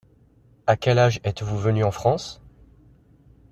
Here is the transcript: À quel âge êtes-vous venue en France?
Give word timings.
À 0.65 0.77
quel 0.77 0.97
âge 0.97 1.19
êtes-vous 1.23 1.59
venue 1.59 1.83
en 1.83 1.91
France? 1.91 2.41